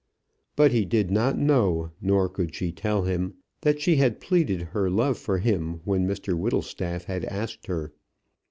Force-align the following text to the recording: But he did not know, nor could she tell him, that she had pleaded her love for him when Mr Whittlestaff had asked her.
But 0.55 0.71
he 0.71 0.83
did 0.83 1.11
not 1.11 1.37
know, 1.37 1.91
nor 2.01 2.27
could 2.27 2.55
she 2.55 2.71
tell 2.71 3.03
him, 3.03 3.35
that 3.61 3.79
she 3.79 3.97
had 3.97 4.19
pleaded 4.19 4.63
her 4.73 4.89
love 4.89 5.15
for 5.19 5.37
him 5.37 5.81
when 5.85 6.07
Mr 6.07 6.33
Whittlestaff 6.33 7.03
had 7.03 7.23
asked 7.25 7.67
her. 7.67 7.93